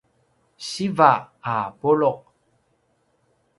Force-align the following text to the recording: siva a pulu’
siva 0.67 1.11
a 1.53 1.55
pulu’ 1.79 2.11